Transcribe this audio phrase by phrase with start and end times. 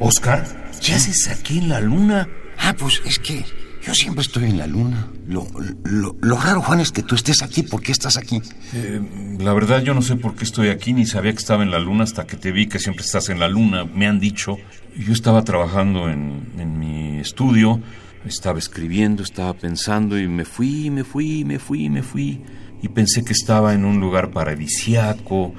[0.00, 0.46] Oscar,
[0.80, 2.28] ¿qué haces aquí en la luna?
[2.58, 3.44] Ah, pues es que
[3.82, 5.08] yo siempre estoy en la luna.
[5.26, 5.46] Lo,
[5.84, 7.62] lo, lo raro, Juan, es que tú estés aquí.
[7.62, 8.40] ¿Por qué estás aquí?
[8.74, 9.00] Eh,
[9.38, 11.78] la verdad yo no sé por qué estoy aquí, ni sabía que estaba en la
[11.78, 13.84] luna hasta que te vi que siempre estás en la luna.
[13.84, 14.56] Me han dicho.
[14.96, 17.80] Yo estaba trabajando en, en mi estudio,
[18.24, 22.42] estaba escribiendo, estaba pensando y me fui, me fui, me fui, me fui.
[22.82, 25.54] Y pensé que estaba en un lugar paradisiaco,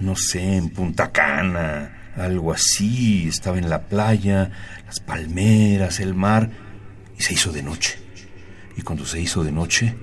[0.00, 4.50] no sé, en Punta Cana algo así, estaba en la playa,
[4.86, 6.50] las palmeras, el mar,
[7.18, 7.98] y se hizo de noche.
[8.76, 9.94] Y cuando se hizo de noche,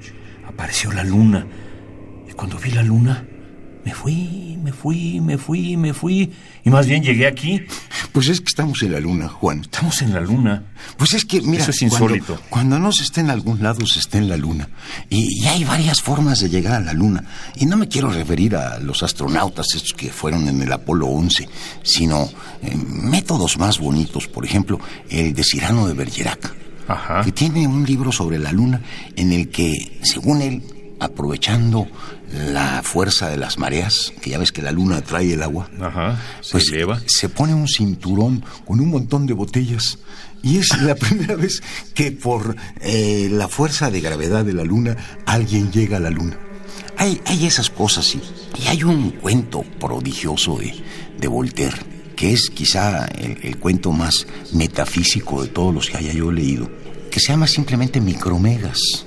[0.48, 1.46] apareció la luna.
[2.30, 3.26] Y cuando vi la luna,
[3.86, 6.34] me fui, me fui, me fui, me fui.
[6.64, 7.66] Y más bien llegué aquí.
[8.16, 9.60] Pues es que estamos en la luna, Juan.
[9.60, 10.64] Estamos en la luna.
[10.96, 11.64] Pues es que, mira.
[11.64, 12.28] Eso es insólito.
[12.28, 14.70] Cuando, cuando no se está en algún lado, se está en la luna.
[15.10, 17.26] Y, y, hay varias formas de llegar a la luna.
[17.58, 21.50] Y no me quiero referir a los astronautas estos que fueron en el Apolo 11,
[21.84, 22.30] sino
[22.62, 24.30] eh, métodos más bonitos.
[24.30, 26.56] Por ejemplo, el de Cirano de Bergerac.
[26.88, 27.22] Ajá.
[27.22, 28.80] Que tiene un libro sobre la luna
[29.18, 30.64] en el que, según él,
[31.06, 31.88] aprovechando
[32.32, 36.20] la fuerza de las mareas, que ya ves que la luna atrae el agua, Ajá.
[36.42, 37.00] Se pues eleva.
[37.06, 40.00] se pone un cinturón con un montón de botellas.
[40.44, 44.96] Y es la primera vez que por eh, la fuerza de gravedad de la luna
[45.26, 46.38] alguien llega a la luna.
[46.98, 48.22] Hay, hay esas cosas, sí.
[48.64, 50.74] Y hay un cuento prodigioso de,
[51.20, 51.78] de Voltaire,
[52.16, 56.70] que es quizá el, el cuento más metafísico de todos los que haya yo leído,
[57.12, 59.06] que se llama simplemente Micromegas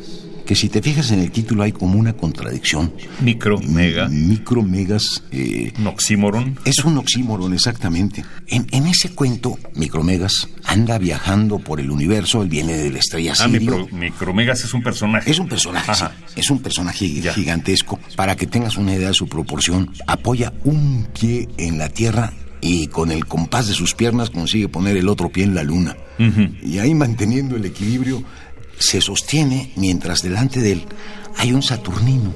[0.48, 2.90] que si te fijas en el título hay como una contradicción.
[3.20, 4.08] Micro, mega.
[4.08, 5.22] Micromegas.
[5.30, 6.58] Eh, Un oxímoron.
[6.64, 8.24] es un oxímoron, exactamente.
[8.46, 13.32] En, en, ese cuento, Micromegas anda viajando por el universo, él viene de la estrella
[13.32, 13.60] Ah, Sirio.
[13.60, 15.30] micro, Micromegas es un personaje.
[15.30, 16.12] Es un personaje, Ajá.
[16.26, 16.40] sí.
[16.40, 17.34] Es un personaje Ya.
[17.34, 17.98] gigantesco.
[18.16, 22.32] Para que tengas una idea de su proporción, apoya un pie en la Tierra
[22.62, 25.94] y con el compás de sus piernas consigue poner el otro pie en la Luna.
[26.64, 28.24] Y ahí manteniendo el equilibrio,
[28.78, 30.86] se sostiene mientras delante de él
[31.38, 32.34] hay un Saturnino.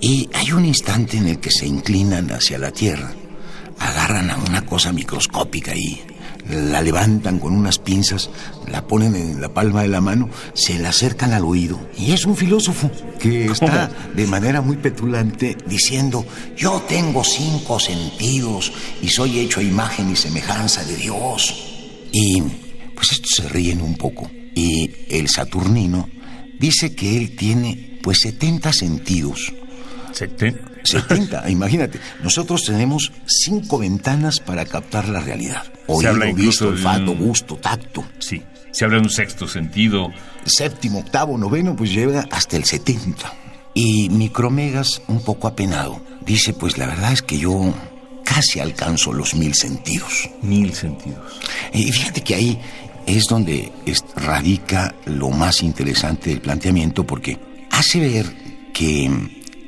[0.00, 3.12] Y hay un instante en el que se inclinan hacia la Tierra,
[3.78, 6.02] agarran a una cosa microscópica y
[6.48, 8.30] la levantan con unas pinzas,
[8.66, 11.78] la ponen en la palma de la mano, se la acercan al oído.
[11.98, 16.24] Y es un filósofo que está de manera muy petulante diciendo,
[16.56, 18.72] yo tengo cinco sentidos
[19.02, 21.54] y soy hecho a imagen y semejanza de Dios.
[22.10, 22.42] Y
[22.94, 24.30] pues estos se ríen un poco.
[24.54, 24.88] Y
[25.30, 26.08] Saturnino
[26.58, 29.52] dice que él tiene pues 70 sentidos.
[30.12, 32.00] Seten- 70, imagínate.
[32.22, 35.62] Nosotros tenemos cinco ventanas para captar la realidad.
[35.86, 38.04] Oído, visto, olfato, un- gusto, tacto.
[38.18, 38.42] Sí.
[38.72, 40.10] Se habla de un sexto sentido.
[40.46, 43.32] Séptimo, octavo, noveno, pues llega hasta el 70.
[43.74, 47.74] Y Micromegas, un poco apenado, dice, pues la verdad es que yo
[48.24, 50.30] casi alcanzo los mil sentidos.
[50.42, 51.18] Mil sentidos.
[51.72, 52.60] Y fíjate que ahí
[53.06, 53.72] es donde
[54.16, 57.38] radica lo más interesante del planteamiento porque
[57.70, 58.26] hace ver
[58.72, 59.10] que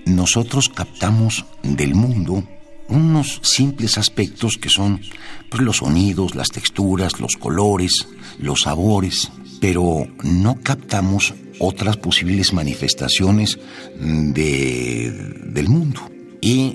[0.06, 2.44] nosotros captamos del mundo
[2.88, 5.00] unos simples aspectos que son
[5.48, 8.06] pues, los sonidos, las texturas, los colores,
[8.38, 13.58] los sabores, pero no captamos otras posibles manifestaciones
[13.98, 15.10] de,
[15.46, 16.00] del mundo.
[16.40, 16.74] Y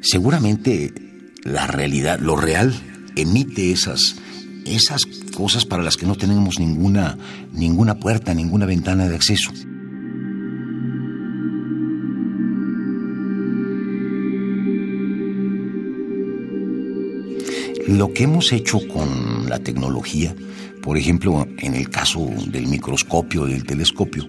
[0.00, 0.92] seguramente
[1.44, 2.74] la realidad, lo real,
[3.16, 4.16] emite esas,
[4.64, 5.06] esas
[5.38, 7.16] cosas para las que no tenemos ninguna,
[7.52, 9.52] ninguna puerta, ninguna ventana de acceso.
[17.86, 20.34] Lo que hemos hecho con la tecnología,
[20.82, 24.26] por ejemplo, en el caso del microscopio, del telescopio,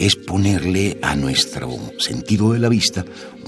[0.00, 3.04] es ponerle a nuestro sentido de la vista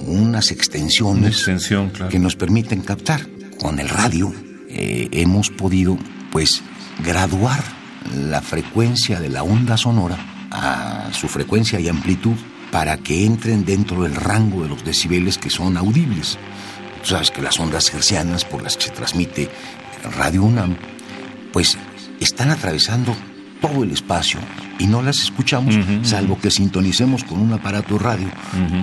[0.07, 2.09] unas extensiones Una extensión, claro.
[2.13, 3.27] que nos permiten captar.
[3.59, 4.33] Con el radio
[4.69, 5.99] eh, hemos podido,
[6.31, 6.63] pues,
[7.01, 7.63] graduar
[8.15, 10.19] la frecuencia de la onda sonora
[10.51, 12.37] a su frecuencia y amplitud
[12.71, 16.39] para que entren dentro del rango de los decibeles que son audibles.
[17.03, 19.51] Tú sabes que las ondas hercianas por las que se transmite
[20.17, 20.77] Radio UNAM,
[21.53, 21.79] pues
[22.21, 23.15] están atravesando
[23.65, 24.41] todo el espacio
[24.79, 28.29] y no las escuchamos, salvo que sintonicemos con un aparato radio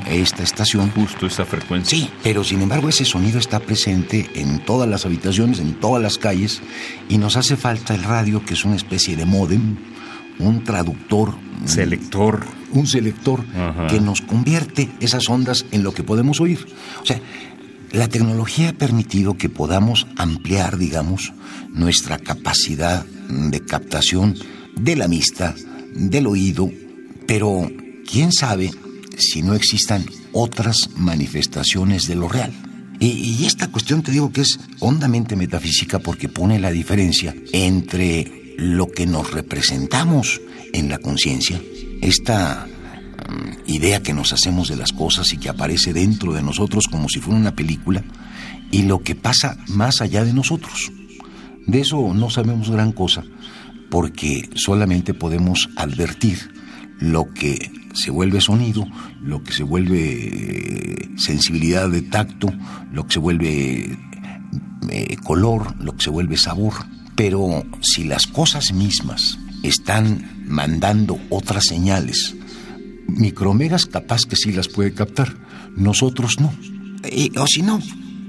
[0.08, 0.90] esta estación.
[0.92, 1.98] Justo esa frecuencia.
[1.98, 6.18] Sí, pero sin embargo ese sonido está presente en todas las habitaciones, en todas las
[6.18, 6.62] calles,
[7.10, 9.78] y nos hace falta el radio, que es una especie de modem,
[10.40, 11.36] un traductor.
[11.66, 12.44] Selector.
[12.74, 13.44] Un selector
[13.88, 16.66] que nos convierte esas ondas en lo que podemos oír.
[17.04, 17.20] O sea,
[17.92, 21.34] la tecnología ha permitido que podamos ampliar, digamos,
[21.70, 24.36] nuestra capacidad de captación
[24.76, 25.56] de la vista,
[25.94, 26.70] del oído,
[27.28, 27.70] pero
[28.10, 28.72] quién sabe
[29.18, 32.52] si no existan otras manifestaciones de lo real.
[33.00, 38.88] Y, esta cuestión te digo que es hondamente metafísica porque pone la diferencia entre lo
[38.88, 40.40] que nos representamos
[40.72, 41.60] en la conciencia,
[42.02, 46.88] esta mm, idea que nos hacemos de las cosas y que aparece dentro de nosotros
[46.88, 48.04] como si fuera una película,
[48.70, 50.92] y lo que pasa más allá de nosotros.
[51.66, 53.24] De eso no sabemos gran cosa,
[53.92, 56.40] porque solamente podemos advertir
[57.00, 58.88] lo que se vuelve sonido,
[59.22, 62.52] lo que se vuelve eh, sensibilidad de tacto,
[62.92, 63.98] lo que se vuelve
[64.90, 66.74] eh, color, lo que se vuelve sabor.
[67.16, 72.36] Pero si las cosas mismas están mandando otras señales,
[73.08, 75.36] Micromegas capaz que sí las puede captar,
[75.76, 76.54] nosotros no.
[77.38, 77.82] o si no,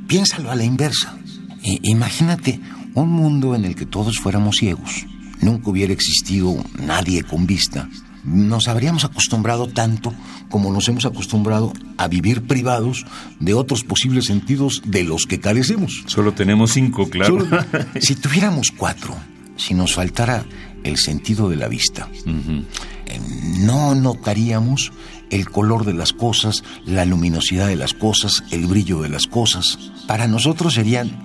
[0.08, 1.16] piénsalo a la inversa.
[1.62, 2.58] imagínate
[2.94, 5.06] un mundo en el que todos fuéramos ciegos
[5.42, 7.88] nunca hubiera existido nadie con vista,
[8.24, 10.14] nos habríamos acostumbrado tanto
[10.48, 13.04] como nos hemos acostumbrado a vivir privados
[13.40, 16.04] de otros posibles sentidos de los que carecemos.
[16.06, 17.46] Solo tenemos cinco, claro.
[18.00, 19.16] si tuviéramos cuatro,
[19.56, 20.44] si nos faltara
[20.84, 23.20] el sentido de la vista, eh,
[23.60, 24.92] no notaríamos
[25.30, 29.78] el color de las cosas, la luminosidad de las cosas, el brillo de las cosas.
[30.06, 31.24] Para nosotros serían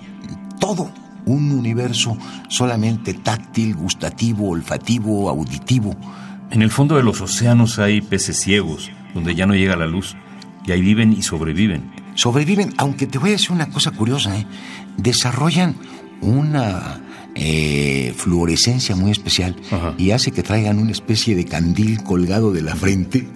[0.58, 0.90] todo
[1.28, 2.16] un universo
[2.48, 5.96] solamente táctil, gustativo, olfativo, auditivo.
[6.50, 10.16] En el fondo de los océanos hay peces ciegos, donde ya no llega la luz,
[10.66, 11.90] y ahí viven y sobreviven.
[12.14, 14.46] Sobreviven, aunque te voy a decir una cosa curiosa, ¿eh?
[14.96, 15.76] desarrollan
[16.20, 17.00] una
[17.34, 19.54] eh, fluorescencia muy especial
[19.96, 23.28] y hace que traigan una especie de candil colgado de la frente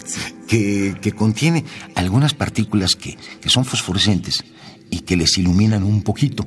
[0.47, 1.63] que, contiene
[1.95, 4.43] algunas partículas que, que son fosforescentes
[4.89, 6.45] y que les iluminan un poquito.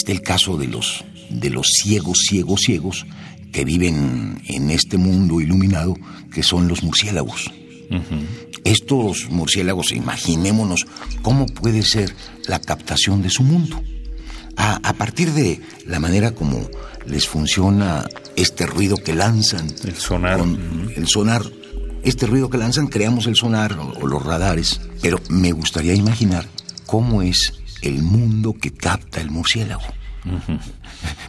[0.00, 3.04] Está el caso de los, de los ciegos, ciegos, ciegos
[3.52, 5.94] que viven en este mundo iluminado,
[6.32, 7.50] que son los murciélagos.
[8.64, 10.86] Estos murciélagos, imaginémonos
[11.20, 12.14] cómo puede ser
[12.46, 13.78] la captación de su mundo.
[14.56, 16.66] A, partir de la manera como
[17.04, 18.06] les funciona
[18.36, 19.66] este ruido que lanzan.
[19.84, 20.40] El sonar.
[20.96, 21.42] El sonar.
[22.04, 24.80] Este ruido que lanzan, creamos el sonar o los radares.
[25.02, 26.46] Pero me gustaría imaginar
[26.86, 29.82] cómo es el mundo que capta el murciélago.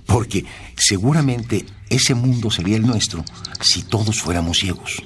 [0.05, 0.45] Porque
[0.75, 3.23] seguramente ese mundo sería el nuestro
[3.61, 5.01] si todos fuéramos ciegos.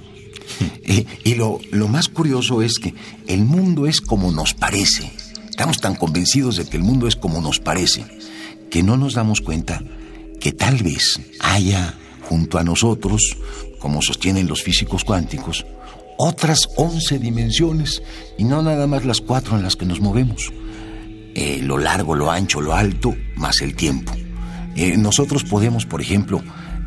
[0.84, 2.94] Eh, y lo, lo más curioso es que
[3.28, 5.12] el mundo es como nos parece.
[5.50, 8.06] Estamos tan convencidos de que el mundo es como nos parece,
[8.70, 9.82] que no nos damos cuenta
[10.40, 13.38] que tal vez haya junto a nosotros,
[13.80, 15.66] como sostienen los físicos cuánticos,
[16.18, 18.02] otras once dimensiones
[18.38, 20.52] y no nada más las cuatro en las que nos movemos.
[21.36, 24.14] Eh, lo largo, lo ancho, lo alto, más el tiempo.
[24.76, 26.42] Eh, nosotros podemos, por ejemplo,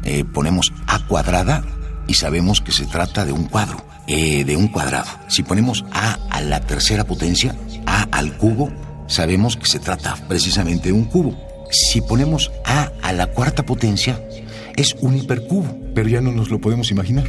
[0.05, 1.63] eh, ponemos A cuadrada
[2.07, 5.11] y sabemos que se trata de un cuadro, de un cuadrado.
[5.29, 8.73] Si ponemos A a la tercera potencia, A al cubo,
[9.07, 11.37] sabemos que se trata precisamente de un cubo.
[11.71, 14.19] Si ponemos A a la cuarta potencia,
[14.77, 17.27] es un hipercubo, pero ya no nos lo podemos imaginar.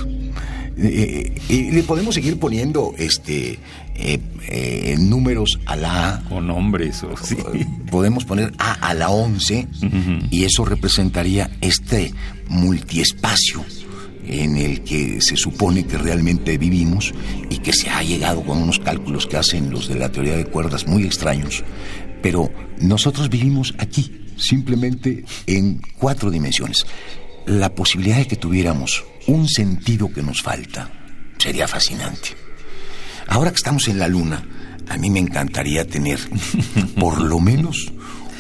[0.82, 3.60] Eh, eh, y le podemos seguir poniendo este
[3.96, 6.24] eh, números a la A.
[6.30, 7.36] O nombres, o sí.
[7.92, 9.68] Podemos poner A a la 11
[10.32, 12.14] y eso representaría este
[12.48, 13.64] multiespacio
[14.26, 17.14] en el que se supone que realmente vivimos
[17.50, 20.46] y que se ha llegado con unos cálculos que hacen los de la teoría de
[20.46, 21.64] cuerdas muy extraños.
[22.22, 26.86] Pero nosotros vivimos aquí, simplemente en cuatro dimensiones.
[27.46, 30.90] La posibilidad de que tuviéramos un sentido que nos falta.
[31.38, 32.36] Sería fascinante.
[33.28, 34.44] Ahora que estamos en la luna,
[34.90, 36.20] a mí me encantaría tener,
[37.00, 37.92] por lo menos,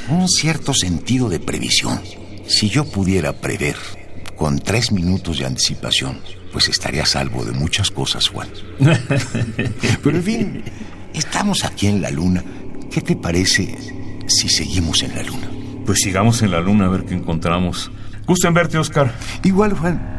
[0.09, 2.01] un cierto sentido de previsión.
[2.47, 3.75] Si yo pudiera prever
[4.35, 6.19] con tres minutos de anticipación,
[6.51, 8.49] pues estaría salvo de muchas cosas, Juan.
[10.03, 10.63] Pero en fin,
[11.13, 12.43] estamos aquí en la luna.
[12.89, 13.77] ¿Qué te parece
[14.27, 15.47] si seguimos en la luna?
[15.85, 17.91] Pues sigamos en la luna a ver qué encontramos.
[18.25, 19.13] Gusto en verte, Oscar.
[19.43, 20.18] Igual, Juan.